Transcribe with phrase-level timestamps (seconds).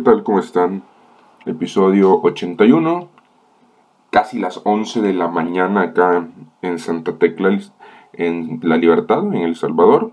[0.00, 0.24] tal?
[0.24, 0.82] ¿Cómo están?
[1.46, 3.06] Episodio 81,
[4.10, 6.26] casi las 11 de la mañana acá
[6.60, 7.56] en Santa Tecla,
[8.14, 10.10] en La Libertad, en El Salvador.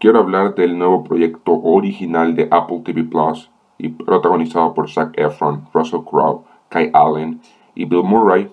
[0.00, 5.68] Quiero hablar del nuevo proyecto original de Apple TV Plus y protagonizado por Zac Efron,
[5.74, 7.42] Russell Crowe, Kai Allen
[7.74, 8.50] y Bill Murray,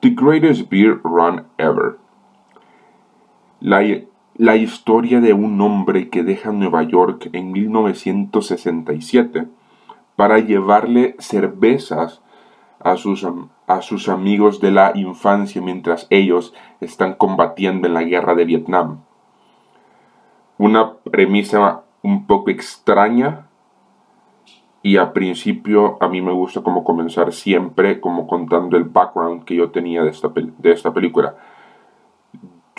[0.00, 1.98] The Greatest Beer Run Ever.
[3.60, 3.82] La
[4.40, 9.46] la historia de un hombre que deja Nueva York en 1967
[10.16, 12.22] para llevarle cervezas
[12.78, 13.28] a sus,
[13.66, 19.00] a sus amigos de la infancia mientras ellos están combatiendo en la guerra de Vietnam.
[20.56, 23.46] Una premisa un poco extraña
[24.82, 29.56] y a principio a mí me gusta como comenzar siempre como contando el background que
[29.56, 31.36] yo tenía de esta, de esta película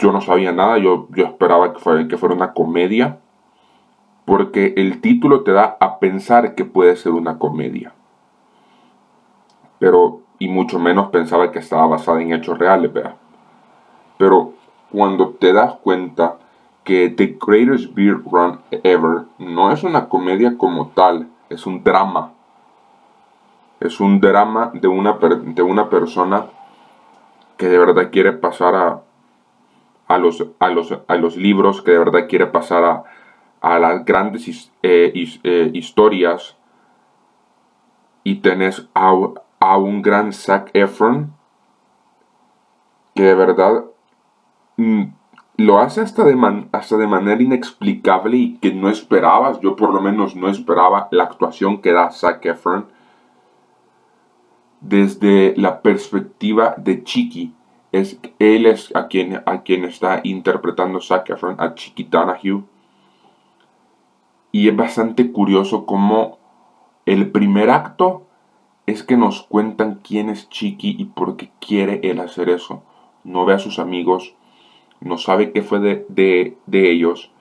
[0.02, 3.20] yo no sabía nada, yo, yo esperaba que fuera, que fuera una comedia,
[4.26, 7.94] porque el título te da a pensar que puede ser una comedia.
[9.78, 13.16] Pero, y mucho menos pensaba que estaba basada en hechos reales, ¿verdad?
[14.18, 14.54] Pero
[14.92, 16.38] cuando te das cuenta
[16.84, 22.32] que The Greatest Beer Run Ever no es una comedia como tal, es un drama.
[23.80, 26.46] Es un drama de una, de una persona
[27.58, 29.02] que de verdad quiere pasar a,
[30.12, 33.04] a los, a los, a los libros, que de verdad quiere pasar a,
[33.62, 36.58] a las grandes eh, eh, historias.
[38.26, 39.14] Y tenés a,
[39.60, 41.34] a, un gran Zac Efron
[43.16, 43.86] que de verdad
[44.76, 45.04] mm,
[45.58, 49.62] lo hace hasta de, hasta de manera inexplicable y que no esperabas.
[49.62, 52.88] Yo por lo menos no esperaba la actuación que da Zac Efron
[54.82, 57.54] desde la perspectiva de Chiqui
[57.92, 62.64] es, él es a quien, a quien está interpretando Zac Efron, a Chiqui Donahue.
[64.52, 66.40] Y es bastante curioso cómo
[67.06, 68.28] el primer acto
[68.86, 72.84] es que nos cuentan quién es Chiqui y por qué quiere él hacer eso.
[73.24, 74.36] No ve a sus amigos,
[75.00, 77.32] no sabe qué fue de, de, de ellos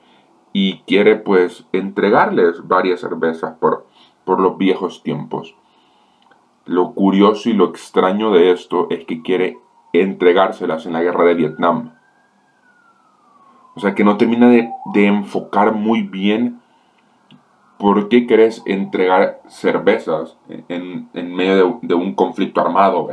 [0.53, 3.87] y quiere pues entregarles varias cervezas por,
[4.25, 5.55] por los viejos tiempos.
[6.65, 9.59] Lo curioso y lo extraño de esto es que quiere
[9.93, 11.93] entregárselas en la guerra de Vietnam.
[13.75, 14.71] O sea que no termina de,
[15.06, 16.61] enfocar muy bien
[17.78, 20.37] por qué querés entregar cervezas
[20.69, 23.09] en, medio de, un conflicto armado.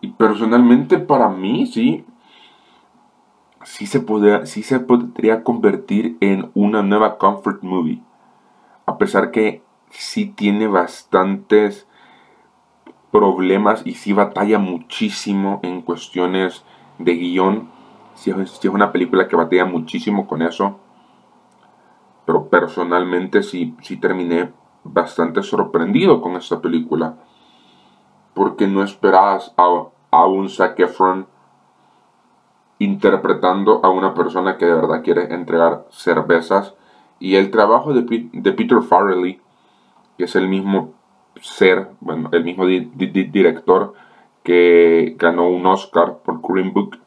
[0.00, 2.04] Y personalmente para mí sí,
[3.62, 8.02] sí se, podría, sí se podría convertir en una nueva comfort movie.
[8.86, 11.86] A pesar que sí tiene bastantes
[13.10, 16.64] problemas y si batalla muchísimo en cuestiones
[16.98, 17.70] de guion.
[18.14, 20.78] Si es, una película que batalla muchísimo con eso.
[22.26, 24.52] Pero personalmente sí, sí terminé
[24.84, 27.16] bastante sorprendido con esta película.
[28.34, 31.26] Porque no esperabas a, a un Zac Efron
[32.78, 36.74] interpretando a una persona que de verdad quiere entregar cervezas.
[37.18, 39.40] Y el trabajo de, de Peter Farrelly,
[40.16, 40.99] que es el mismo
[41.40, 43.94] ser, bueno, el mismo director
[44.42, 46.98] que ganó un Oscar por Green Book,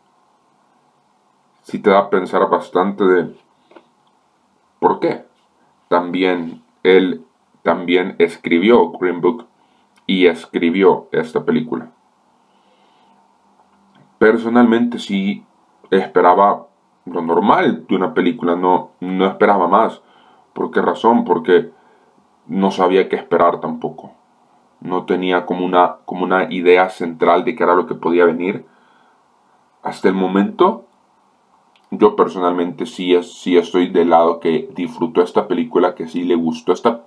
[1.64, 3.36] si te da a pensar bastante de
[4.80, 5.26] por qué.
[5.88, 7.26] También él
[7.62, 9.48] también escribió Green Book
[10.06, 11.92] y escribió esta película.
[14.18, 15.46] Personalmente sí
[15.90, 16.68] esperaba
[17.06, 20.02] lo normal de una película, no, no esperaba más.
[20.54, 21.24] ¿Por qué razón?
[21.24, 21.72] Porque
[22.48, 24.12] no sabía qué esperar tampoco.
[24.82, 28.66] No tenía como una, como una idea central de qué era lo que podía venir.
[29.82, 30.86] Hasta el momento,
[31.92, 36.74] yo personalmente sí, sí estoy del lado que disfrutó esta película, que sí le gustó
[36.74, 37.04] esta,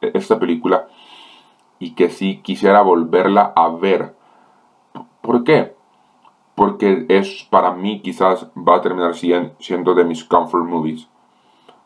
[0.00, 0.88] esta película
[1.78, 4.16] y que sí quisiera volverla a ver.
[5.20, 5.74] ¿Por qué?
[6.54, 11.08] Porque es para mí quizás va a terminar siendo de mis comfort movies.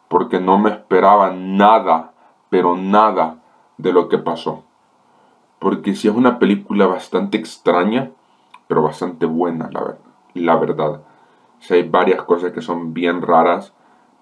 [0.09, 2.12] Porque no me esperaba nada
[2.52, 3.38] pero nada
[3.78, 4.64] de lo que pasó.
[5.58, 8.10] Porque si es una película bastante extraña,
[8.69, 9.70] pero bastante buena,
[10.34, 11.00] la, verdad.
[11.60, 13.72] Si hay varias cosas que son bien raras,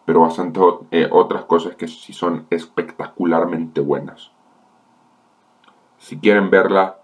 [0.05, 0.61] pero bastante
[0.93, 4.31] eh, otras cosas que sí son espectacularmente buenas.
[5.99, 7.01] Si quieren verla,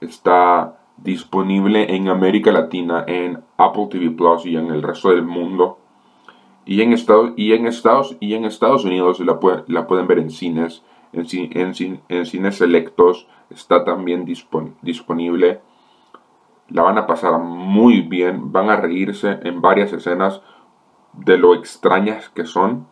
[0.00, 5.83] está disponible en América Latina, en Apple TV Plus y en el resto del mundo
[6.66, 9.38] y en Estados, y en Estados, y en Estados Unidos la,
[9.86, 10.82] pueden ver en cines,
[11.12, 11.26] en,
[12.08, 15.60] en, cines selectos, está también disponible.
[16.68, 20.40] La van a pasar muy bien, van a reírse en varias escenas
[21.12, 22.86] de lo extrañas que son,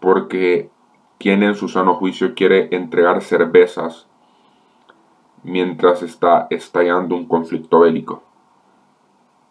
[0.00, 0.70] porque
[1.18, 4.06] ¿quién en su sano juicio quiere entregar cervezas
[5.42, 8.27] mientras está estallando un conflicto bélico?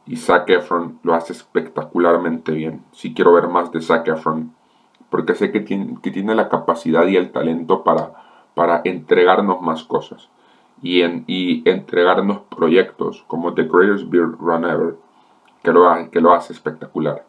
[0.07, 2.83] Y Zac Efron lo hace espectacularmente bien.
[2.91, 4.53] Si quiero ver más de Zac Efron,
[5.09, 8.13] porque sé que tiene, que tiene la capacidad y el talento para,
[8.55, 10.29] para entregarnos más cosas
[10.81, 14.97] y, en, y entregarnos proyectos como The Greatest Beer Run Ever,
[15.63, 17.25] que lo, que lo hace espectacular.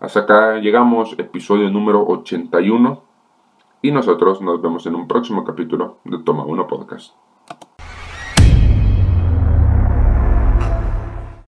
[0.00, 3.02] Hasta acá llegamos, episodio número 81,
[3.82, 7.14] y nosotros nos vemos en un próximo capítulo de Toma 1 Podcast.